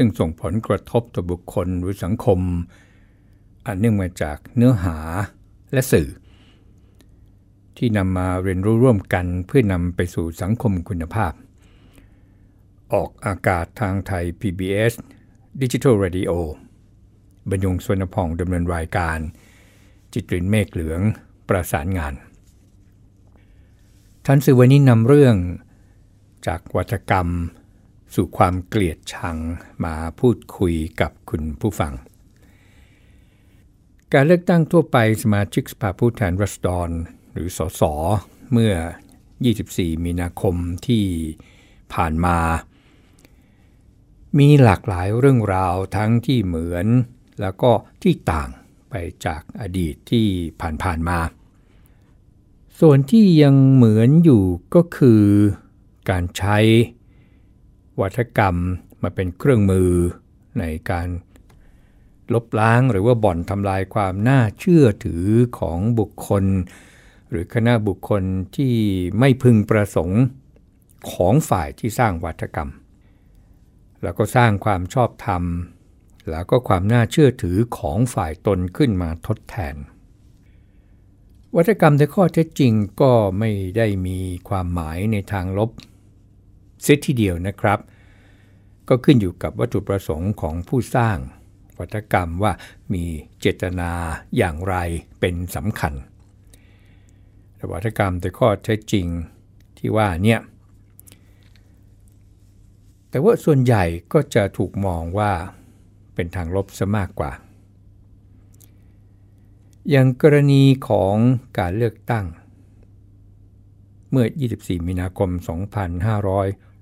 [0.00, 2.40] ซึ่งส่งผลกระทบต่อบุคคลหรือสังคม
[3.66, 4.96] อันเนื่องมาจากเนื้อหา
[5.72, 6.08] และสื่อ
[7.76, 11.32] ที่นำมาเรียนรู้ร่วมกันเพื่อนำไปสู่สังคมคุณภาพ
[12.92, 14.92] ออกอากาศทางไทย PBS
[15.60, 16.32] Digital Radio
[17.50, 19.18] บรรยงสวนพองดำเนินรายการ
[20.12, 21.00] จิตรินเมฆเหลือง
[21.48, 22.14] ประสานงาน
[24.26, 25.36] ท่านสื่อวันนี้นำเรื่อง
[26.46, 27.28] จากวัฒกรรม
[28.14, 29.36] สู่ความเกลียดชัง
[29.84, 31.92] มาพูดคุยกับคุณผู้ฟัง
[34.12, 36.90] การเลือกตั้งทั่วไปสมาชิกสภาผู้แทนรัศดร
[37.32, 37.82] หรือสส
[38.52, 38.74] เมื่อ
[39.38, 40.54] 24 มีนาคม
[40.86, 41.04] ที่
[41.94, 42.38] ผ่านมา
[44.38, 46.86] มีหลากหลายเรื่องราวทั้งที่เหมือน
[47.40, 47.70] แล้วก็
[48.02, 48.48] ที่ต่าง
[48.90, 48.94] ไป
[49.26, 50.26] จากอดีตที่
[50.82, 51.18] ผ่านๆมา
[52.80, 55.24] ส่วนที่ยังเหมือนอยู่ก็คือ
[56.10, 56.58] การใช้
[58.00, 58.56] วัฒกรรม
[59.02, 59.92] มาเป็นเครื่องมือ
[60.58, 61.08] ในการ
[62.34, 65.26] ลบล้างหรือว่าบ่อนทำลายความน่าเชื่อถือ
[65.58, 66.44] ของบุคคล
[67.30, 68.22] หรือคณะบุคคล
[68.56, 68.74] ที่
[69.18, 70.22] ไม่พึงประสงค์
[71.12, 72.70] ของฝ่ายที่สร้างวัฒกรรม
[74.02, 75.42] แล้วก็สร้างความชอบธรรม
[76.30, 79.76] แล้วก็ความน่าเชื่อถือของฝ่ายตนขึ้นมาทดแทน
[81.56, 84.18] วัฒกรรมในข้อเท็จจริงก็ไม่ได้มี
[84.48, 85.70] ความหมายในทางลบ
[86.82, 87.78] เสียทีเดียวนะครับ
[88.88, 91.18] ก็ขึ้นอยู่กับวัตถุประสงค์ของผู้สร้าง
[91.78, 92.52] วัฒกรรมว่า
[92.92, 93.04] มี
[93.40, 93.90] เจตนา
[94.36, 94.76] อย่างไร
[95.20, 95.94] เป็นสำคัญ
[97.56, 99.06] แต่วัฒกรรมแต่ข้อเท็จจริง
[99.78, 100.40] ที่ว่าเนี่ย
[103.10, 105.32] แต่ว่าส่วนใหญ่ก็จะถูกมองว่า
[106.14, 107.32] เป็นทางลบซะมากกว่า
[109.90, 111.14] อย่างกรณีของ
[111.58, 112.26] การเลือกตั้ง
[114.10, 115.30] เมื่อ 24 มีนาคม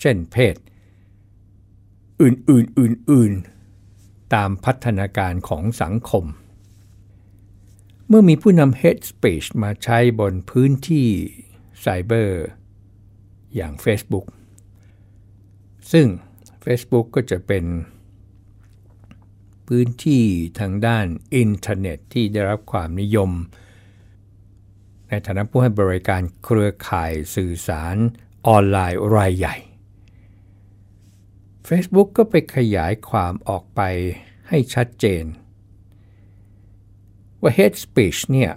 [0.00, 0.56] เช่นเพศ
[2.22, 6.24] อื่นๆอื่นๆตามพัฒนาการของสังคม
[8.10, 11.08] เมื่อมีผู้นำ hate speech มาใช้บนพื้นที่
[11.80, 12.44] ไซเบอร์
[13.54, 14.26] อย่าง Facebook
[15.92, 16.06] ซึ่ง
[16.64, 17.64] Facebook ก็จะเป็น
[19.68, 20.24] พื้นที่
[20.60, 23.30] ทางด้านอินเทอร์เน็ตที่ได้รับความนิยม
[25.08, 27.96] ในฐานะผู้ให้บริการเครือข่ายสื่อสาร
[28.46, 29.56] ออนไลน์รายใหญ่
[31.68, 33.80] Facebook ก็ไปขยายความออกไป
[34.48, 35.24] ให้ชัดเจน
[37.40, 38.52] ว่า hate speech เนี่ย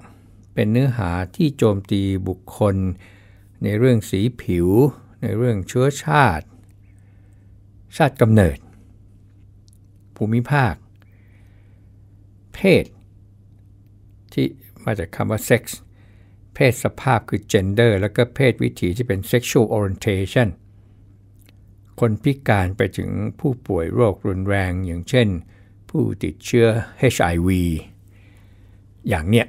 [0.54, 2.75] เป็นเนื้อหาที่โจมตีบุคคล
[3.63, 4.68] ในเรื่องสีผิว
[5.22, 6.45] ในเรื่องเชื้อชาติ
[7.98, 8.57] ชาติกำเนิด
[10.16, 10.75] ภูมิภาค
[12.54, 12.86] เพศ
[14.33, 14.45] ที่
[14.86, 15.63] มาจากคำว่า sex
[16.54, 20.50] เพศสภาพคือ gender แล้วก็เพศวิถีที่เป็น sexual orientation
[22.00, 25.28] คนพิการไปถึงผู้ป่วยโรครุนแรงอย่างเช่น
[25.89, 26.68] ผู้ติดเชื้อ
[27.13, 27.50] HIV
[29.09, 29.48] อย่างเนี้ย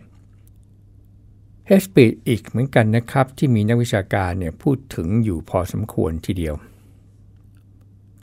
[1.83, 1.97] h p
[2.29, 6.55] อีกเหมือนกันนะครับ ที่มีนักวิชาการเนี่ยพูดถึงอยู่พอสมควรทีเดียว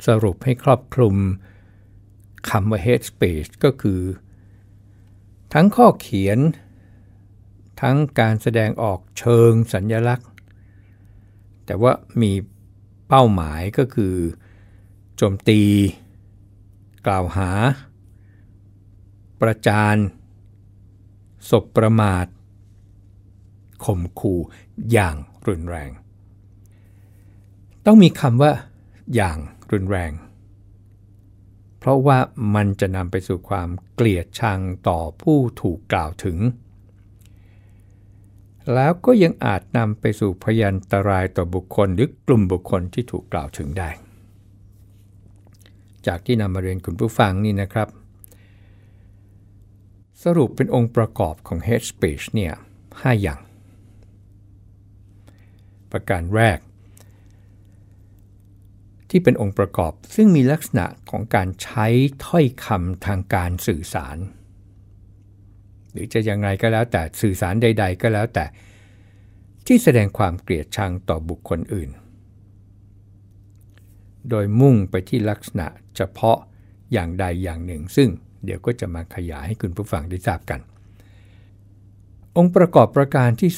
[0.08, 1.16] สรุปให้ครอบคลุม
[2.50, 4.02] คำว่า head space ก็คือ
[5.54, 6.40] ทั้งข้อเขียน
[7.82, 10.30] ทั้งการแสดงออกเชิงสัญญลักษณ์
[11.66, 12.32] แต่ว่ามี
[13.08, 14.16] เป้าหมายก็คือ
[15.18, 15.62] โจมตี
[17.08, 17.50] กล่าวหา
[19.42, 19.96] ประจาน
[21.50, 22.26] ศพประมาท
[23.86, 24.40] ข่มขู่
[24.92, 25.16] อย่าง
[25.48, 25.92] รุนแรง
[27.86, 28.52] ต้องมีคำว่า
[29.16, 29.38] อย่าง
[29.72, 30.12] รุนแรง
[31.80, 32.18] เพราะว่า
[32.56, 36.38] มันจะนำไปสู่ความเกลียดชังต่อผู้ถูกกล่าวถึง
[38.74, 43.90] แล้วก็ยังอาจนำไปสู่พยันตรายต่อบุคคลหรือกลุ่มบุคคลที่ถูกกล่าวถึงได้
[46.08, 47.88] จากที่นำมาเรียนคุณผู้ฟังนี่นะครับ
[50.24, 52.54] สรุปเป็นองค์ประกอบของ hate speech เนี่ย
[52.88, 53.40] 5อย่าง
[55.92, 56.60] ประการแรก
[59.10, 61.88] ที่เป็นองค์ประกอบซึ่งมีลักษณะของการใช้
[62.26, 64.18] ถ้อยคำทางการสื่อสาร
[65.92, 68.46] หรือจะยังไงก็แล้วแต่สื่อสารใด ๆ ก็แล้วแต่
[69.68, 71.90] ที่แสดงความเกลียดชังต่อบุคคลอื่น
[74.30, 76.38] โดยมุ่งไปที่ลักษณะเฉพาะ
[76.94, 78.10] อย่างใดอย่างหนึ่งซึ่ง
[78.44, 80.60] เดี๋ยวก็จะมาขยายให้คุณผู้ฟังได้ทราบกัน
[82.38, 83.52] องค์ประกอบประการที่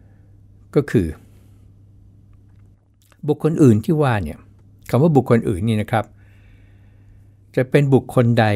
[0.00, 1.08] 2 ก็คือ
[3.28, 4.38] บุคคลอื่นที่ว่าเนี่ย
[4.90, 6.04] คำว่าบุคคลอื่นนี่นะครับ
[7.56, 8.46] จะเป็นบุคคลใด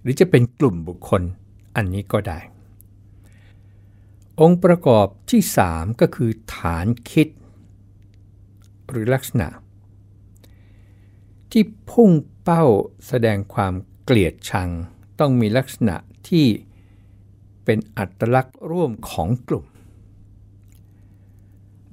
[0.00, 1.22] หรือจะเป็นกลุ่มบุคคล
[1.76, 2.38] อันนี้ก็ได้
[4.40, 7.28] องค์ประกอบที่ 3 ก็คือฐานคิด
[8.90, 9.48] หรือลักษณะ
[11.50, 12.10] ที่พุ่ง
[12.42, 12.64] เป้า
[13.06, 13.74] แสดงความ
[14.04, 14.68] เกลียดชัง
[15.20, 15.96] ต้องมีลักษณะ
[16.28, 16.46] ที่
[17.64, 19.66] เป็นอัตลักษณ์ร่วมของกลุ่ม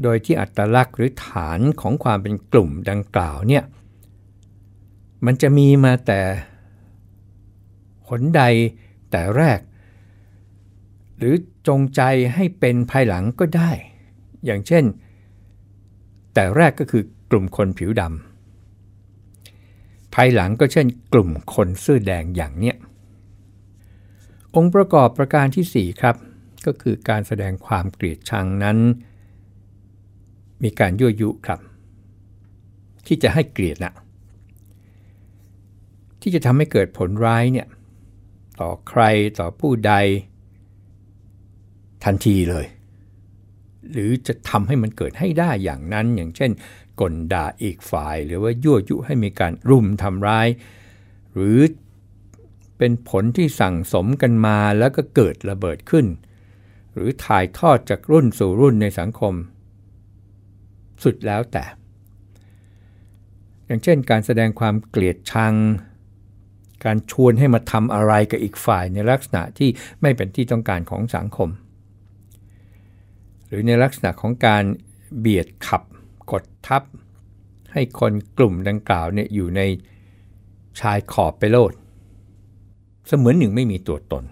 [0.02, 3.64] โดยที่อัตลักษณ์หรือฐานของความเป็นกลุ่มดังกล่าวเนี่ย
[5.26, 6.22] มันจะมีมาแต่
[8.08, 8.42] หนใด
[9.12, 9.60] แต่แรก
[11.18, 11.36] หรือ
[11.68, 12.02] จงใจ
[12.36, 13.72] ให้เป็นภายหลังก็ได้
[14.46, 14.84] อย่างเช่น
[16.34, 18.31] แต่แรกก็คือกลุ่มคนผิวดำ
[20.14, 22.76] ภายหลังก็เช่นกลุ่มคนเสื้อแดงอย่างเนี้ย
[24.56, 26.16] องค์ประกอบประการที่ 4 ครับ
[26.66, 28.78] ก็คือการแสดงความเกลียดชังนั้น
[30.64, 31.60] มีการยั่วยุครับ
[33.08, 33.94] ที่จะให้เกลียดนะ
[36.22, 37.68] ที่จะทำให้เกิดผลร้ายเนี่ย
[38.60, 39.02] ต่อใคร
[39.40, 39.94] ต่อผู้ใด
[42.04, 42.66] ทันทีเลย
[43.92, 46.52] หรือจะทำให้มันเกิดให้ได้อย่างนั้นอย่างเช่น
[47.00, 50.48] กลด่าอีกฝ่าย หรือว่ายั่วยุให้มีการรุมทำร้าย
[51.34, 51.60] หรือ
[52.78, 56.06] เป็นผลที่สั่งสมกันมาแล้วก็เกิดระเบิดขึ้น
[56.96, 59.34] หรือถ่ายทอดจากรุ่นสู่รุ่นในสังคม
[61.04, 61.66] สุดแล้วแต่
[63.66, 65.54] อย่างเช่นการแสดงความเกลียดชัง
[66.86, 69.70] การชวนให้มาทำอะไรกับอีกฝ่ายในลักษณะที่
[70.02, 71.50] ไม่เป็นที่ต้องการของสังคม
[73.48, 74.64] หรือในลักษณะของการ
[75.20, 75.84] เบียดขับ
[76.32, 76.84] กดทับ
[77.74, 79.62] ให้คนกลุ่มดังกล่าวเนี่ยอยู่ใน
[80.80, 81.74] ชายขอบไปโลด
[83.08, 84.26] เสมือนหนึ่งไม่มีตัวตน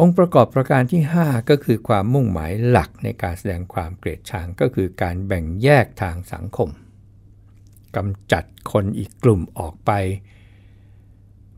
[0.00, 6.68] องค์ประกอบประการที่ 5 ก็คือความมุ่งหมายหลักในการแสดงความเกลียดชังก็คือการแบ่งแยกทางสังคม
[7.96, 9.90] กำจัดคนอีกกลุ่มออกไป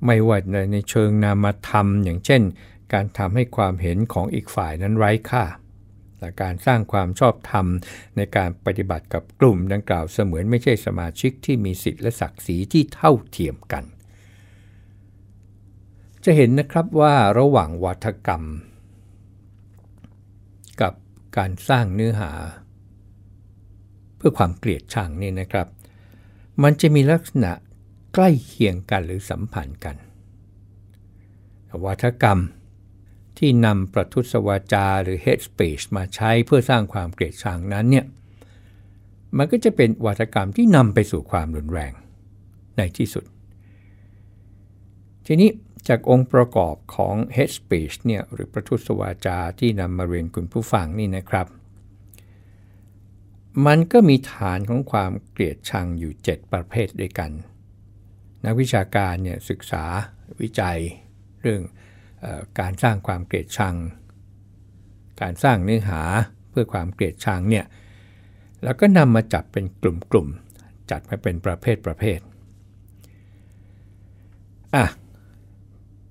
[0.04, 0.38] ไม่ว่า
[0.72, 2.42] ในเชิงนามธรรม อย่างเช่น
[2.92, 5.44] การทำให้ความเห็นของอีกฝ่ายนั้นไร้ค่า
[6.24, 7.66] และการสร้างความชอบธรรม
[8.16, 13.84] ในการปฏิบัติกับกลุ่มดังกล่าวเสมือนไม่ใช่สมาชิกที่มีสิทธิและศักดิ์ศรีที่เท่าเทียมกัน
[16.24, 18.42] จะเห็นนะครับว่าระหว่างวัฒกรรม
[20.80, 20.94] กับ
[21.36, 22.32] การสร้างเนื้อหา
[24.16, 25.68] เพื่อความเกลียดชังนี่นะครับ
[26.62, 27.52] มันจะมีลักษณะ
[28.14, 29.96] ใกล้เคียงกันหรือสัมพันธ์กัน
[31.84, 32.38] วัฒกรรม
[33.38, 38.06] ที่นำประทุษวาจาหรือ hate speech มาใช้เพื่อสร้างความเกลียดชังนั้นเนี่ย
[39.36, 41.92] มันก็จะเป็นวัฒกรรมที่นำไปสู่ความรุนแรง
[42.76, 43.24] ในที่สุด
[45.26, 45.50] ทีนี้
[45.88, 51.46] จากองค์ประกอบของ head speech เนี่ยหรือประทุษวาจาที่นำมาเรียนคุณผู้ฟังนี่นะครับ
[53.66, 57.30] มันก็มีฐานของความเกลียดชังอยู่ 7 ประเภทด้วยกัน
[58.44, 59.84] นักวิชาการเนี่ยศึกษา
[60.40, 60.78] วิจัย
[61.42, 61.62] เรื่อง
[62.60, 63.74] การสร้างความเกลียดชัง
[65.22, 66.02] การสร้างเนื้อหา
[66.50, 67.66] เพื่อความเกลียดชังเนี่ย
[68.64, 72.18] แล้วก็นำมาจับเป็นกลุ่มๆจัดมาเป็นประเภทประเภท
[74.74, 74.86] อะ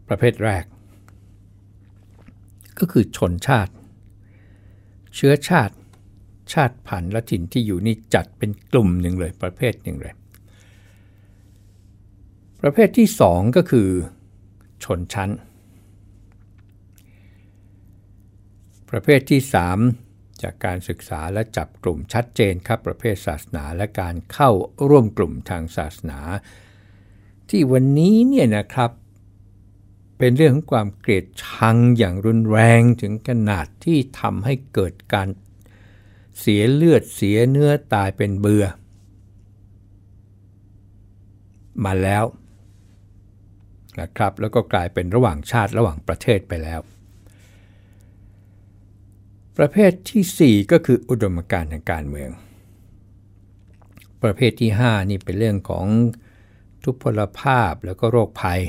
[0.08, 0.66] ประเภทแรก
[2.80, 3.74] ก็คือชนชาติ
[5.16, 5.76] เชื้อชาติ
[6.54, 10.14] ชาติพันธุ์และถิ่นที่อยู่นี่จัดเป็นกลุ่มหนึ่งเลยประเภทหนึ่งเลย
[12.62, 13.88] ประเภทที่สองก็คือ
[14.84, 15.30] ชนชั้น
[18.96, 19.80] ประเภทที่สาม
[20.42, 24.50] จากการศึกษาและจับกลุ่มชัดเจนครับประเภทศาสนาและการเข้า
[24.88, 26.20] ร่วมกลุ่มทางศาสนา
[27.50, 28.92] ที่วันนี้เนี่ยนะครับ
[30.18, 35.28] เป็นเรื่องของความเกลียดชังอย่างรุนแรงถึงขนาดที่ทำให้เกิดการ
[36.40, 38.66] เสียเลือดเสียเนื้อตายเป็นเบือ
[41.86, 42.26] มาแล้ว
[44.00, 46.82] นะครับแล้วก็กลายเป็นระหว่างชาติระหว่างประเทศไปแล้ว
[49.58, 52.30] ประเภทที่ 4 ก็คืออุดมการณ์ทางการเมือง
[54.24, 55.86] ประเภทที่ 5 นี่เป็นเรื่องของ
[56.84, 58.62] ทุพพลภาพแล้วก็โรคภัย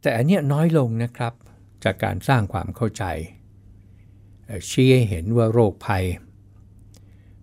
[0.00, 1.32] แต่อันเนี้ยน้อยลงนะครับ
[1.84, 3.04] จากการสร้างความเข้าใจ
[4.70, 6.04] ชี้ให้เห็นว่าโรคภัย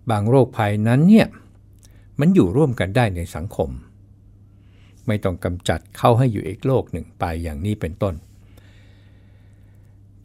[0.10, 1.28] บางโรคภัยนั้นเนี่ย
[2.20, 3.70] มันอยู่ร่วมกันได้ในสังคม
[5.08, 8.16] ไม่ต้องกำจัดเข้าให้อยู่อีกโลกหนึ่งไปอย่างนี้เป็นต้น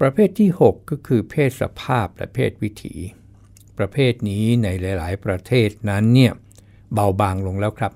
[0.01, 2.95] ประเภทที่ 6 ก็คือเพศสภาพและเพศวิถี
[3.79, 6.33] ประเภทนี้ในหลาย ๆ ประเทศนั้นเนี่ย
[6.93, 7.93] เบาบางลงแล้วครับ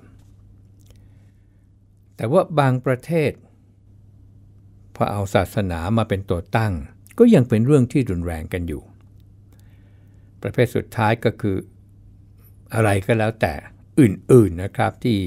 [2.15, 3.31] แต่ว่าบางประเทศ
[4.95, 6.73] พอเอาศาสนามาเป็นตัวตั้ง
[7.19, 8.83] ก็ยังเป็นเรื่องที่รุนแรงกันอยู่
[10.41, 11.57] ประเภทสุดท้ายก็คือ
[12.73, 13.53] อะไรก็แล้วแต่
[13.99, 15.19] อื่น ๆ นะครับที่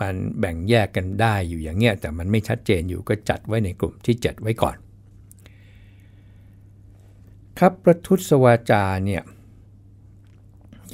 [0.00, 4.76] มันแบ่งแยกกันได้อยู่อย่างเงี้ยแต่มันไม่ชัดเจนอยู่ก็จัดไว้ในกลุ่มที่จัดไว้ก่อน
[7.58, 9.22] ครับประทุษวาจาเนี่ย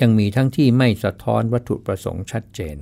[0.01, 2.77] ยังมีทั้งที่ไม่สะท้อนวัตถุประสงค์ชัดเจน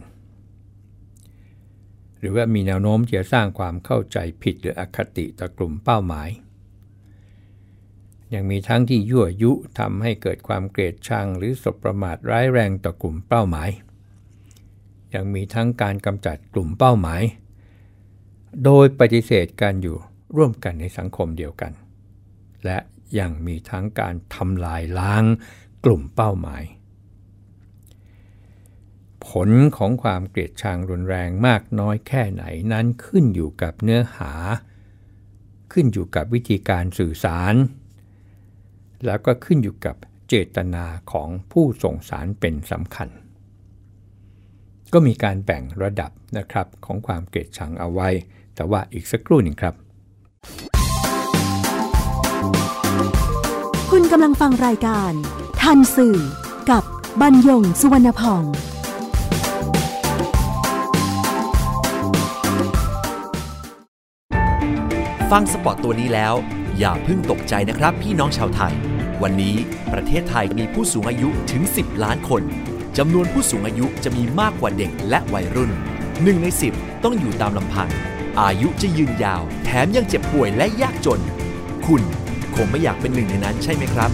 [2.19, 6.29] หรือว่ามีแนวโน้มที่จะสร้างความเข้าใจผิดหรืออคติต่อกลุ่มเป้าหมาย
[8.35, 13.71] ยังมีทั้งที่ยั่วยุทำให้เกิดความเกลียดชังหรือสบประมาทร้ายแรงต่อกลุ่มเป้าหมาย
[15.14, 17.23] ยังมีทั้งการกำจัดกลุ่มเป้าหมาย
[18.64, 19.97] โดยปฏิเสธการอยู่
[20.37, 21.73] ร่วมกันในสังคมเดียวกัน
[22.64, 22.79] และ
[23.19, 25.25] ยังมีทั้งการทำลายล้าง
[25.85, 26.62] กลุ่มเป้าหมาย
[29.26, 34.33] ผลของความเกลียดชังรุนแรงมากน้อยแค่ไหนนั้นขึ้นอยู่กับเนื้อหา
[35.73, 37.55] ขึ้นอยู่กับวิธีการสื่อสาร
[39.07, 39.97] แล้วก็ขึ้นอยู่กับ
[40.29, 43.09] เจตนาของผู้ส่งสารเป็นสำคัญ
[44.92, 48.09] ก็มีการแบ่งระดับนะครับของความเกลียดชังเอาไว้
[48.54, 49.75] แต่ว่าอีกสักครู่หนึ่งครับ
[53.90, 55.12] คุณกำลังฟังรายการ
[55.62, 56.16] ทันสื่อ
[56.70, 56.82] กับ
[57.20, 58.44] บรรยงสุวรรณพอง
[65.30, 66.35] ฟังสปอตตัวนี้แล้ว
[66.78, 68.75] อย่าเพิ่งตกใจนะครับพี่น้องชาวไทย
[69.23, 69.56] วันนี้
[69.92, 72.42] ประเทศไทยมีผู้สูงอายุถึง 10 ล้านคน
[72.99, 75.70] จำนวนผู้สูงอายุจะมีมากกว่าเด็กและวัยรุ่น
[76.06, 77.88] 1ใน10ต้องอยู่ตามลำพัง
[78.40, 81.20] อายุจะยืนยาว แถมยังเจ็บป่วยและยากจน
[81.87, 82.02] คุณ
[82.54, 84.11] คงไม่อยากเป็นหนึ่งในนั้นใช่ไหมครับ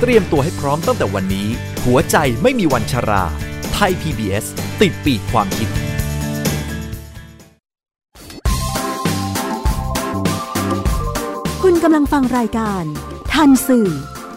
[0.00, 1.48] เตรียมตัวให้พร้อมตั้งแต่วันนี้
[1.84, 3.24] หัวใจไม่มีวันชรา
[3.72, 4.44] ไทย PBS
[4.80, 5.68] ติดปีกความคิด
[11.62, 12.84] คุณกำลังฟังรายการ
[13.32, 13.88] ทันสื่อ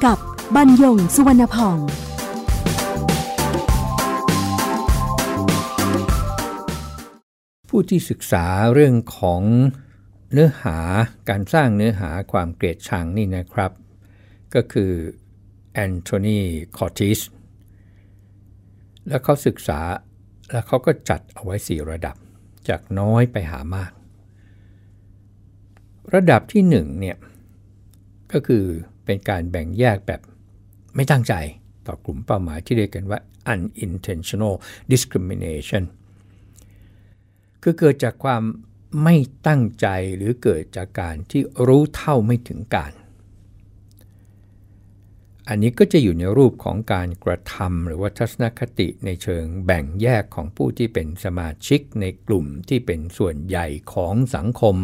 [0.06, 0.18] กับ
[0.56, 1.80] บรรยงสุวรรณพอง
[7.80, 9.42] ผู้ที่ศึกษาเรื่องของ
[10.32, 10.78] เนื้อหา
[11.30, 13.72] การสร้างเนื้อหาความเกลียดชังนี่นะครับ
[14.56, 14.92] ก็คือ
[15.74, 16.40] แอนโทนี
[16.78, 17.20] คอร์ติส
[19.08, 19.80] แล้วเขาศึกษา
[20.52, 22.16] แล้วเขาก็จัดเอาไว้ 4 ระดับ
[22.70, 23.92] จากน้อยไปหามาก
[26.14, 27.18] ระดับที่1เนี่ย
[28.32, 28.64] ก็คือ
[29.06, 30.22] เป็นการแบ่งแยกแบบ
[30.96, 31.34] ไม่ตั้งใจ
[31.88, 33.20] ต่อกลุ่มเป้าหมายที่เรียกกันว่า
[33.54, 34.54] unintentional
[34.92, 35.86] discrimination
[37.62, 38.44] คือเกิดจากความ
[39.04, 39.16] ไม่
[39.48, 42.94] ตั้งใจหรือเกิดจากการที่รู้เท่าไม่ถึงการ
[45.50, 54.76] อันนี้ก็จะอยู่ในรูปของการกระทำหรือว่าทัศนคติในเชิงแบ่งแยกของผู้ที่เป็นสมาชิกในกลุ่มที่เป็นส่วนใหญ่ของสังคม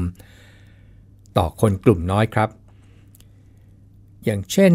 [1.37, 2.49] ต่อคนกลุ่มน้อยครับ
[4.23, 4.73] อย่างเช่น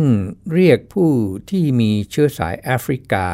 [0.55, 1.11] เรียกผู้
[1.51, 3.27] ที่มีเชื้อสายแอฟริกา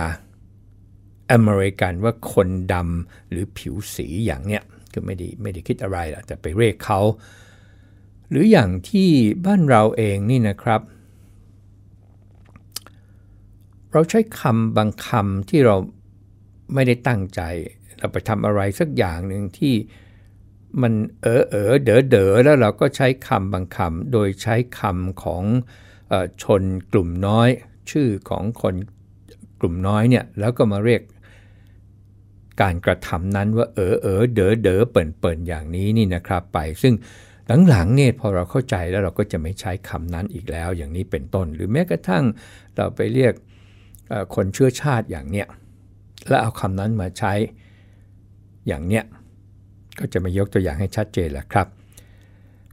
[1.33, 4.62] อเมริกันว่าคนดำหรือผิวสีอย่างเนี้ย
[4.95, 7.00] ก็ไม่ได้ไม่ได้คิดอะไรหรอกแต่ไปเรียกเขา
[8.31, 9.09] หรืออย่างที่
[9.47, 10.81] บ้านเราเองนี่นะครับ
[13.93, 15.76] เราใช้คำบางคำที่เรา
[16.75, 17.40] ไม่ได้ตั้งใจ
[17.99, 19.75] เราไปทำอะไรสักอย่างหนึ่งที่
[20.83, 25.45] มันเออเออเด๋อเด๋อแล้วเราก็ใช้คำบางคำโดยใช้คำของ
[26.12, 26.62] อชน
[26.93, 27.49] กลุ่มน้อย
[27.90, 28.75] ชื่อของคน
[29.61, 31.02] กลุ่มน้อยเนี่ยแล้วก็มาเรียก
[32.61, 36.94] การกระทำนั้นว่าเออเออเด๋อเด๋อเปิ่นเปิ่นอย่างนี้นี่นะครับไป ซึ่ง
[37.68, 42.25] หลังๆเนี่ยพอเราเข้าใจแล้วเราก็จะไม่ใช้คำนั้นอีกแล้ว อย่างนี้เป็นต้น หรือแม้กระทั่ง
[42.75, 43.34] เราไปเรียก
[44.34, 45.46] คนเชื้อชาติอย่างเนี้ย
[46.28, 47.32] แล้วเอาคำนั้นมาใช้
[48.68, 49.04] อย่างเนี้ย
[49.99, 51.66] ก็จะมายกตัวอย่างให้ชัดเจนแหละครับ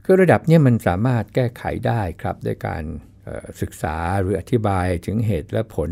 [0.04, 2.84] คือระดับนี้มันสามารถแก้ไขได้ครับด้วยการ
[3.60, 5.90] ศึกษาหรืออธิบายถึงเหตุและผล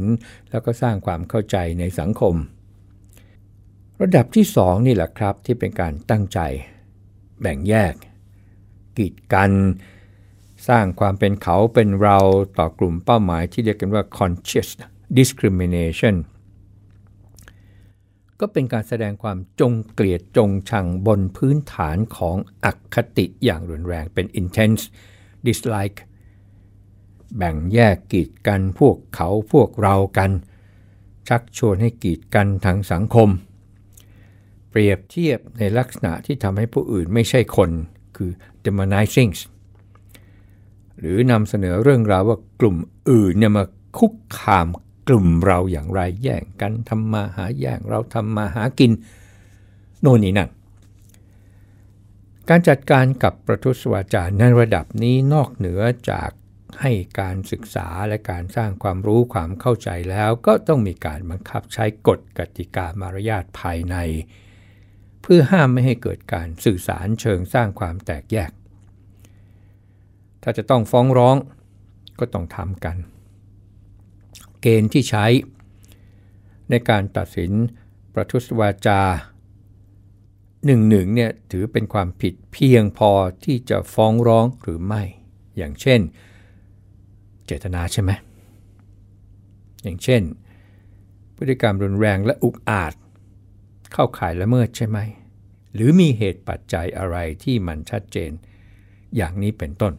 [0.51, 2.35] แล้วก็สร้างความเข้าใจในสังคม
[4.05, 6.39] ระดับที่2นี่แหละครับที่เป็นการตั้งใจ
[7.41, 7.95] แบ่งแยก
[8.97, 9.53] กีดกัน
[10.69, 12.19] สร้างความเป็นเขาเป็นเรา
[12.59, 14.69] ต่อกลุ่มเป้าหมายที่เรียกกันว่า conscious
[15.17, 16.17] discrimination
[18.41, 24.83] ก็เป็นการแสดงความจงเกลียดจงชังบนพื้นฐานของอคติอย่างรุนแรงเป็น intense
[25.47, 25.99] dislike
[27.37, 30.31] แบ่งแยกกีดกันพวกเขาพวกเรากัน
[31.29, 33.29] ชักชวนให้กีดกันทางสังคม
[34.71, 37.71] เปรียบเทียบในลักษณะที่ทำให้ผู้อื่นไม่ใช่คน
[38.17, 38.31] คือ
[38.65, 39.33] demonizing
[40.99, 42.77] หรือนำเสนอเรื่องราวว่ากลุ่ม
[43.11, 43.65] อื่นเนี่ยมา
[43.99, 44.67] คุกคาม
[45.09, 48.93] กลุ่มเราอย่างไรแย่งกันทำมาหาแย่งเราทำมาหากิน
[50.01, 50.51] โน่นนี่นั่น
[52.49, 56.31] การจัดการกับประทุษวาจาในระดับนี้นอกเหนือจาก
[56.81, 63.97] ให้การศึกษาและการสร้างความรู้ความเข้าใจแล้ว ก็ต้องมีการบังคับใช้กฎกติกามารยาทภายใน
[65.23, 68.51] เพื่อห้ามไม่ให้เกิดการสื่อสารเชิงสร้างความแตกแยก
[70.43, 71.37] ถ้าจะต้องฟ้องร้อง
[72.19, 72.97] ก็ต้องทำกัน
[74.61, 75.27] เกณฑ์ที่ใช้
[76.71, 77.53] ในการตัดสิน
[78.15, 79.03] ประทุษวาจา
[80.67, 83.11] หนึ่งหนึ่งเนี่ยถือเป็นความผิดเพียงพอ
[83.45, 85.03] ที่จะฟ้องร้องหรือไม่
[85.57, 86.01] อย่างเช่น
[87.47, 88.11] เจตนาใช่ไหม
[89.83, 90.23] อย่างเช่น
[91.37, 92.93] พฤติกรรมรุนแรงและอุกอาจ
[93.93, 94.99] เข้าข่ายละเมิดใช่ไหม
[95.75, 98.31] หรือมีเหตุปัจจัยอะไรที่มันชัดเจน
[99.17, 99.93] อย่างนี้เป็นต้น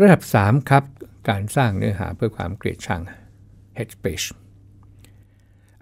[0.00, 0.84] ระดับ 3 ครับ
[1.28, 3.02] การสร้างเนื้อหาเพื่อความเกลียดชัง
[3.76, 4.26] hate speech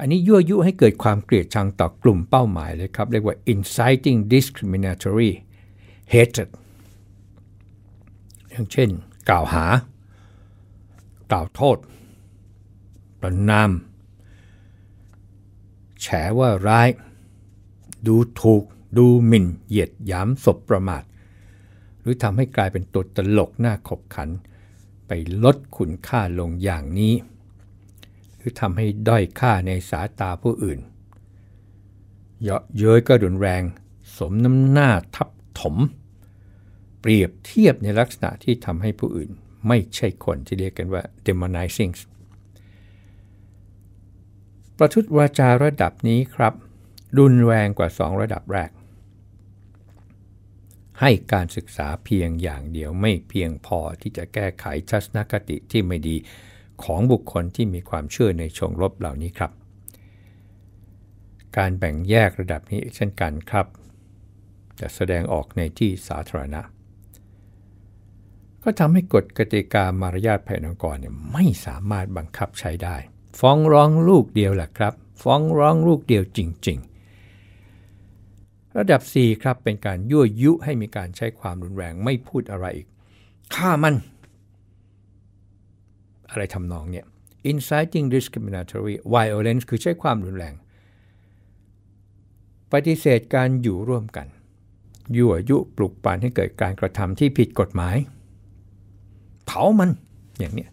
[0.00, 5.32] อันนี้ยั่วยุให้เกิดความเกลียดชังต่อกลุ่มเป้าหมายเลยครับ เรียกว่า inciting discriminatory
[6.12, 6.50] hatred
[8.50, 8.88] อย่างเช่น
[9.28, 9.64] กล่าวหา
[11.30, 11.76] กล่าวโทษ
[13.20, 13.70] ประนาม
[16.00, 16.06] แฉ
[16.38, 16.88] ว่าร้าย
[18.06, 18.62] ดูถูก
[18.98, 21.02] ดูหมิ่น เหยียดหยามศพประมาท
[22.00, 24.28] หรือทำให้กลายเป็นตัวตลกหน้าขบขัน
[25.06, 25.12] ไป
[25.44, 27.14] ลดคุณค่าลงอย่างนี้
[28.36, 30.78] หรือทำให้ด้อยค่าในสายตาผู้อื่น
[32.42, 33.62] เยาะเย้ยก็รุนแรง
[34.16, 35.28] สมน้ำหน้าทับ
[35.60, 35.76] ถม
[37.00, 39.30] เปรียบเทียบในลักษณะที่ทำให้ผู้อื่น
[39.68, 41.92] ไม่ใช่คนที่เรียกกันว่า demonizing
[44.78, 46.54] ประทุษวาจาระดับนี้ครับ
[47.18, 48.70] รุนแรงกว่าสองระดับแรก
[51.00, 56.16] ให้การศึกษาเพียงอย่างเดียวไม่เพียงพอที่จะแก้ไขทัศนคติที่ไม่ดี
[56.84, 59.52] ของบุคคลที่มีความเชื่อในชงลบเหล่านี้ครับ
[61.56, 63.66] การแบ่งแยกระดับนี้เช่นกันครับ
[64.80, 66.62] จะแสดงออกในที่สาธารณะ
[68.62, 72.96] ก็ทำให้กฎกติกามารยาทภายในองค์กรเนี่ยไม่สามารถบังคับใช้ได้
[73.40, 76.78] ฟ้องร้องลูกเดียวแหละครับ ฟ้องร้องลูกเดียวจริง
[77.72, 82.86] ๆ ระดับ 4 ครับเป็นการยั่วยุให้มีการใช้ความรุนแรงไม่พูดอะไรอีก
[83.54, 83.94] ฆ่ามัน
[86.30, 87.06] อะไรทำนองเนี่ย
[87.50, 90.54] inciting discriminatory violence คือใช้ความรุนแรง
[92.72, 94.26] ปฏิเสธการอยู่ร่วมกัน
[95.16, 97.96] ยั่วยุปลุกปั่นให้เกิดการกระทำที่ผิดกฎหมาย
[99.46, 99.90] เผามัน
[100.38, 100.70] อย่างเนี้ย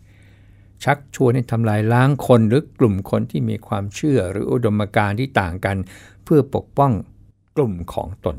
[0.84, 5.78] ชักชวนให้ทำลายล้างคนหรือกลุ่มคนที่มีความเชื่อหรืออุดมการณ์ที่ต่างกัน
[6.24, 6.92] เพื่อปกป้อง
[7.56, 8.38] กลุ่มของตน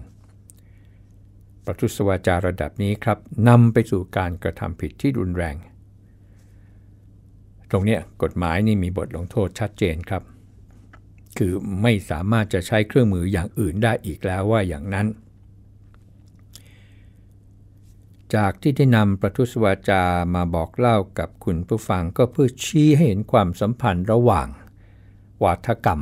[1.65, 3.19] ประทุษวาจาระดับนี้ครับ
[3.49, 5.57] นำไปสู่การกระทำผิดที่รุนแรง
[7.71, 10.23] ตรงนี้กฎหมายนี่มีบทลงโทษชัดเจนครับ
[11.39, 15.07] คือไม่สามารถจะใช้เครื่องมืออย่างอื่นได้อีกแล้วว่าอย่างนั้น
[18.35, 20.03] จากที่ได้นำประทุษวาจา
[20.35, 24.49] มาบอกเล่ากับคุณผู้ฟังก็เพื่อชี้ให้เห็นความสัมพันธ์ระหว่าง
[25.43, 26.01] วาทกรรม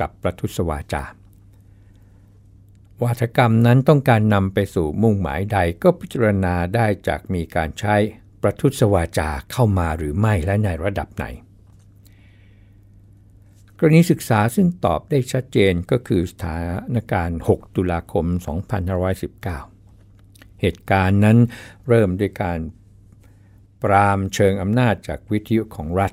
[0.00, 1.02] กับประทุษวาจา
[3.02, 7.96] วาทกรรมนั้นต้องการนำไปสู่มุ่งหมายใดก็พิจารณาได้จากมีการใช้
[8.42, 11.24] ประทุษวาจาเข้ามาหรือไม่และในระดับไหน
[13.78, 16.56] กรณีศึกษาซึ่งตอบได้ชัดเจนก็คือสถา
[16.94, 18.26] นการณ์ 6 ตุลาคม
[19.68, 19.77] 2519
[20.60, 21.36] เหตุการณ์นั้น
[21.88, 22.58] เริ่มด้วยการ
[23.82, 26.12] ปรามเชิงอำนาจจากวิทยุของรัฐ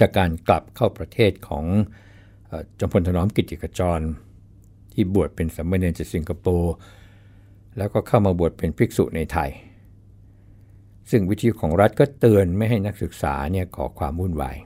[0.00, 1.64] จากการกลับเข้าประเทศของ
[2.80, 4.00] จอมพลถนอมกิติกจร
[4.92, 6.74] ที่บวชเป็นสามเณรจากสิงคโปร์
[7.78, 9.50] แล้วก็เข้ามาบวชเป็นภิกษุในไทย
[11.10, 14.56] ซึ่งวิทยุของรัฐก็เตือนไม่ให้นักศึกษาเนี่ยก่อความวุ่นวาย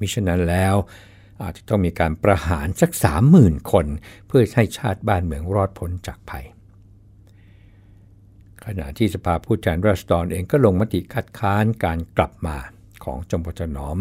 [0.00, 0.74] มิฉะนั้นแล้ว
[1.42, 3.86] อาจจะต้องมีการประหารสักสามหมื่นคน
[4.26, 6.46] เพื่อให้ชาติบ้านเมืองรอดพ้นจากภัย
[8.64, 12.56] ขณะที่สภาผู้แทนราษฎรเองก็ลงมติคัดค้านการกลับมา
[13.04, 13.96] ของจอมพลถนอม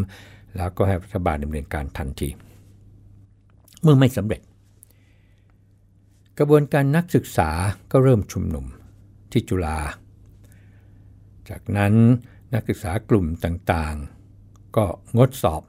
[0.58, 2.30] แล้วก็ให้รัฐบาลดำเนินการทันที
[3.82, 4.42] เมื่อไม่สำเร็จ
[6.38, 7.50] กระบวนการนักศึกษา
[7.92, 8.66] ก็เริ่มชุมนุม
[9.32, 9.80] ที่จุฬา
[11.50, 11.94] จากนั้น
[12.54, 14.86] นักศึกษากลุ่มต่างๆ ก็
[15.18, 15.64] งดสอบ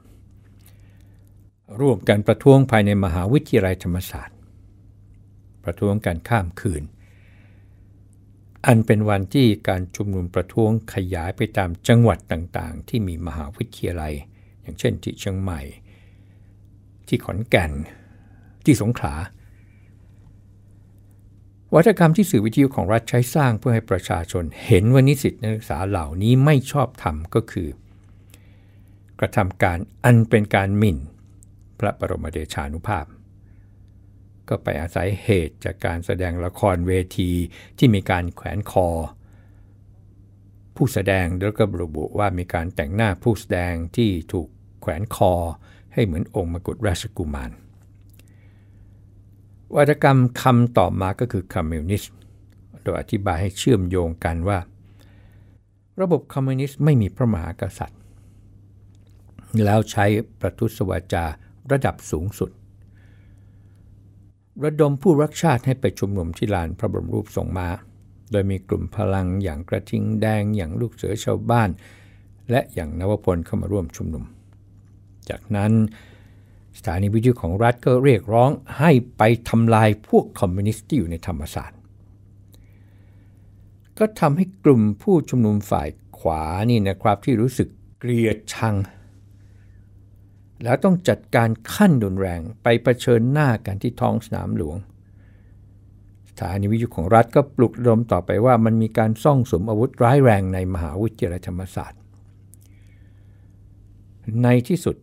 [1.81, 4.37] ร่วมกันประท้วงภายในมหาวิทยาลัยธรรมศาสตร์
[5.63, 6.83] ประท้วงกันข้ามคืน
[8.65, 14.13] อันเป็นวันที่การชุมนุมประท้วงขยายไปตามจังหวัดต่างๆ ที่มีมหาวิทยาลัย
[14.61, 15.61] อย่างเช่นที่เชียงใหม่
[17.07, 17.71] ที่ขอนแก่น
[18.65, 19.15] ที่สงขลา
[21.73, 27.67] วัฒกรรมที่สื่อวิทยุของรัฐใช้สร้างเพื่อให้ประชาชนเห็นว่านิสิตนักศึกษาเหล่านี้ไม่ชอบธรรมก็คือ
[29.19, 30.97] กระทำการอันเป็นการหมิ่น
[31.83, 33.05] ระบรมเดชานุภาพ
[34.49, 37.31] ก็ไปอาศัยเหตุจากการแสดงละครเวที
[37.77, 38.89] ที่มีการแขวนคอ
[40.75, 44.47] ผู้แสดงแล้วก็ระบุว่ามีการแต่งหน้าผู้แสดงที่ถูก
[44.81, 45.33] แขวนคอ
[45.93, 47.51] ให้เหมือนองค์มกุฎราชกุมาร
[49.75, 52.13] วัฒกรรมคำต่อมาก็คือคอมมิวนิสต์
[52.83, 54.59] โดยอธิบายให้เชื่อมโยงกันว่า
[56.01, 57.99] ระบบคอมมิวนิสต์ไม่มีพระมหากษัตริย์
[59.63, 60.05] แล้วใช้
[60.39, 61.25] ประทุษวาจา
[61.71, 62.51] ระดับสูงสุด
[64.63, 67.69] ระดมผู้รักชาติให้ไปชุมนุมที่ลานพระบรมรูปทรงมา
[68.31, 71.69] โดยมีกลุ่มพลังอย่างกระทิงแดงอย่างลูกเสือชาวบ้าน
[72.49, 74.23] และอย่างนวพลเข้ามาร่วมชุมนุม
[75.29, 75.71] จากนั้น
[76.77, 78.49] สถานีวิทยุของรัฐก็เรียกร้อง
[78.79, 81.79] ให้ไปทำลายพวกคอมมิวนิสต์ที่อยู่ในธรรมศาสตร์
[83.97, 87.67] ก็ทำให้กลุ่มผู้ชุมนุมฝ่ายขวานี่นะครับที่รู้สึก
[87.99, 88.75] เกลียดชัง
[90.63, 94.77] แล้วต้องจัดการขั้นดุนแรงไปเผชิญหน้ากันที่ท้องสนามหลวง
[96.29, 102.01] สถานีวิทยุของรัฐก็ปลุกระดมต่อไปว่ามันมีการซ่องสมอาวุธร้ายแรงในมหาวิทยาลัยธรรมศาสตร์
[104.43, 104.97] ในที่สุด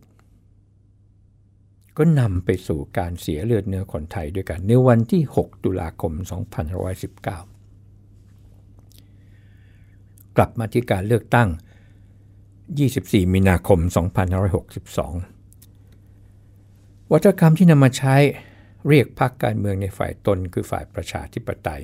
[1.97, 6.25] ก็นำไปสู่การเสียเลือดเนื้อคนไทยด้วยกันในวันที่ 6 ตุลาคม 2519
[10.37, 11.49] กลับมาที่การเลือกตั้ง
[12.41, 13.79] 24 มีนาคม
[14.57, 15.30] 2562
[17.11, 18.15] วัฒกรรมที่นำมาใช้
[18.87, 21.83] เรียกพรรคการเมืองในฝ่ายตนคือฝ่ายประชาธิปไตย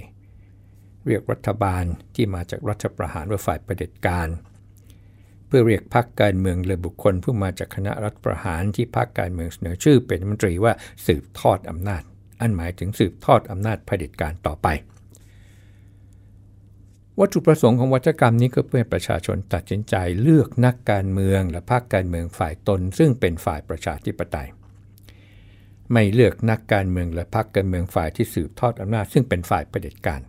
[1.08, 1.84] เรียกรัฐบาล
[2.16, 4.28] ที่มาจากรัฐประหารว่าฝ่ายประเด็จการ
[5.48, 10.74] เพื่อเรียกพรรคการเมืองหรือบุคคลผู้มาจากคณะรัฐประหารที่พรรคการเมืองเสนอชื่อเป็นมนตรีว่า
[11.06, 12.04] สืบทอดอำนาจ
[12.42, 14.68] อันหมายถึงสืบทอดอำนาจเผด็จการต่อไป
[17.20, 24.50] วัตถุประสงค์ของวัฒกรรมนี้ก็เพื่อประชาชนตัดสินใจเลือกนักการเมืองและพรรคการเมืองฝ่ายตน ซึ่งเป็นฝ่ายประชาธิปไตย
[25.92, 30.22] ไม่เลือกนักการเมืองและพรรคการเมืองฝ่ายที่สืบทอดอำนาจซึ่งเป็นฝ่ายประเด็จการ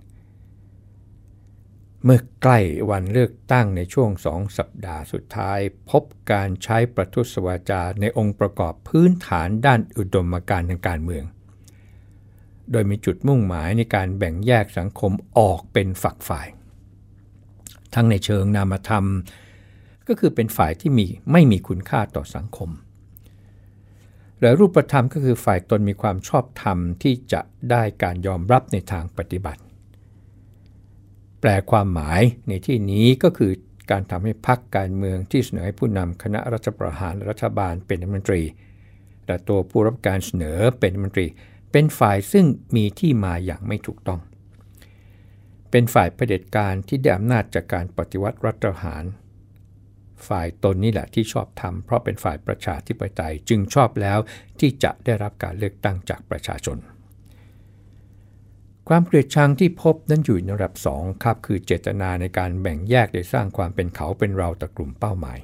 [2.04, 5.58] เมื่อใกล้วันเลือกตั้งในช่วงสองสัปดาห์สุดท้าย
[5.90, 11.24] พบการใช้ประทุษวาจาในองค์ประกอบพื้นฐานด้านอุดมการณ์ทางการเมือง
[12.72, 16.48] โดยมีจุดมุ่งหมายในการแบ่งแยกสังคมออกเป็นฝักฝ่าย
[17.94, 19.06] ทั้งในเชิงนามธรรม
[20.06, 22.70] ก็คือเป็นฝ่ายที่มีไม่มีคุณค่าต่อสังคม
[24.40, 29.62] และรูปธรรมก็คือฝ่ายตนมีความชอบธรรมที่จะได้การยอมรับในทางปฏิบัติ
[31.40, 33.52] แปลความหมายในที่นี้ก็คือ
[33.90, 38.42] การทำให้พรรคการเมืองที่เสนอให้ผู้นำคณะรัฐประหารรัฐบาลเป็นรัฐมนตรี
[39.26, 41.26] และตัวผู้รับการเสนอเป็นรัฐมนตรี
[41.72, 42.46] เป็นฝ่ายซึ่ง
[42.76, 44.20] มีที่มาอย่างไม่ถูกต้อง
[45.70, 49.04] เป็นฝ่ายเผด็จการที่ได้อำนาจจากการปฏิวัติรัฐประหาร
[50.28, 54.18] ฝ่ายตนนี่แหละที่ชอบทำเพราะเป็นฝ่ายประชาธิปไตยจึงชอบแล้ว
[54.60, 56.78] ที่จะได้รับการเลือกตั้งจากประชาชน
[58.88, 65.38] ความเกลียดชังที่พบนั้นอยู่ในระดับสองครับคือเจตนาในการแบ่งแยกโดยสร้างความเป็นเขาเป็นเราต่อกลุ่มเป้าหมาย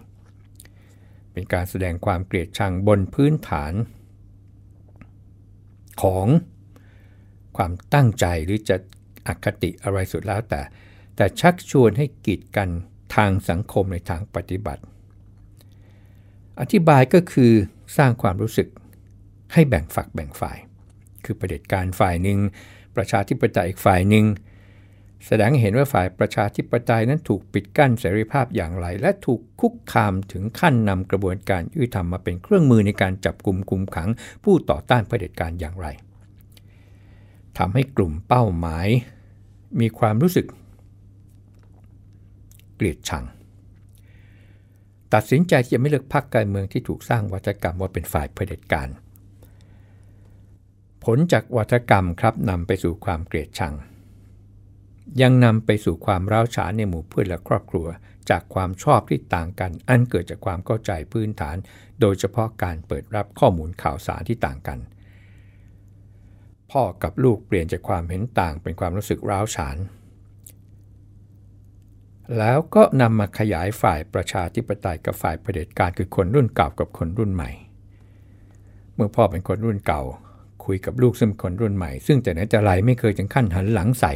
[1.32, 3.72] เป็นการแสดงความเกลียดชังบนพื้นฐาน
[6.02, 6.26] ของ
[7.56, 8.76] ความตั้งใจหรือจะ
[9.26, 10.60] อคติอะไรสุดแล้วแต่
[11.16, 12.68] แต่ชักชวนให้กีดกัน
[13.14, 14.82] ทางสังคมในทางปฏิบัติ
[16.60, 17.52] อธิบายก็คือ
[17.96, 18.68] สร้างความรู้สึก
[19.52, 20.58] ให้แบ่งฝักแบ่งฝ่าย
[21.24, 22.38] คือประเด็จการฝ่ายหนึ่ง
[22.96, 24.24] ประชาธิปไตยอีกฝ่ายหนึ่ง
[25.26, 34.08] แสดงเห็นว่าฝ่ายประชาธิปไตยนั้นถูกปิดกั้นเสรีภาพอย่างไร และถูกคุกคามถึงขั้นนำกระบวนการยุติธรรมมาเป็นเครื่องมือในการจับกลุ่มคุมขัง
[34.44, 35.86] ผู้ต่อต้านเผด็จการอย่างไร
[37.58, 38.88] ทำให้กลุ่มเป้าหมาย
[39.80, 40.46] มีความรู้สึก
[42.76, 43.24] เกลียดชัง
[45.12, 48.88] ตัดสินใจจะไม่เลือกพรรคการเมืองที่ถูกสร้างวัฒกรรมว่าเป็นฝ่ายเผด็จการ
[51.04, 53.74] ผลจากวัฒกรรมครับนำไปสู่ความเกลียดชัง
[55.22, 57.86] ยังนำไปสู่ความร้าวฉานในหมู่เพื่อนและครอบครัว
[58.30, 61.56] จากความชอบที่ต่างกัน อันเกิดจากความเข้าใจพื้นฐาน
[62.00, 64.78] โดยเฉพาะการเปิดรับข้อมูลข่าวสารที่ต่างกัน
[66.70, 69.76] พ่อกับลูกเปลี่ยนจากความเห็นต่างเป็นความรู้สึกร้าวฉาน
[72.38, 77.50] แล้วก็นำมาขยายฝ่ายประชาธิปไตยกับฝ่ายเผด็จการคือคนรุ่นเก่ากับคนรุ่นใหม่
[78.94, 80.02] เมื่อพ่อเป็นคนรุ่นเก่า
[80.64, 84.12] คุยกับลูกซึ่งคนรุ่นใหม่ ซึ่งแต่ไหนแต่ไรไม่เคยถึงขั้นหันหลังใส่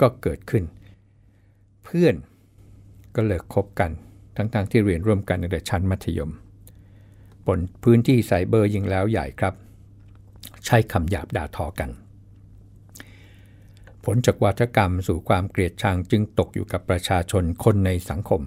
[0.00, 0.64] ก็เกิดขึ้น
[1.84, 2.14] เพื่อน
[3.14, 3.90] ก็เลิกคบกัน
[4.36, 6.30] ทั้งๆทที่เรียนร่วมกันในแต่ชั้นมัธยม
[7.46, 9.54] บนพื้นที่ไซเบอร์ยิงแล้วใหญ่ครับ
[10.66, 11.90] ใช้คำหยาบด่าทอกัน
[14.06, 18.42] ผลจากวัฒกรรมสู่ความเกลียดชังจึงตกอยู่กับประชาชนคนในสังคม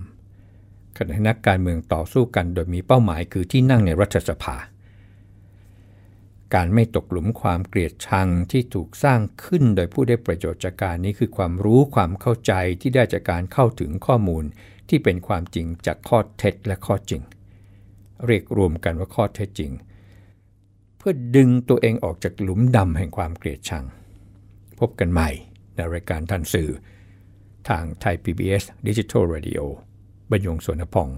[0.98, 4.56] ขณะนักการเมืองต่อสู้กันโดยมีเป้าหมายคือที่นั่งในรัฐสภา
[6.54, 14.44] การไม่ตกหลุมความเกลียดชังที่ถูกสร้างขึ้นโดยผู้ได้ประโยชน์จากการนี้คือความรู้ความเข้าใจที่ได้จากการเข้าถึงข้อมูล
[14.90, 17.22] ที่เป็นความจริงจากข้อเท็จและข้อจริง
[18.26, 19.72] เรียกรวมกันว่าข้อเท็จจริง
[20.98, 23.86] เพื่อดึงตัวเองออกจากหลุมดำแห่งความเกลียดชัง
[24.80, 25.30] พบกันใหม่
[25.80, 26.70] ในรายการทันสื่อ
[27.70, 29.62] ทางไทย PBS Digital Radio
[30.32, 31.10] บรรยงสวนพอง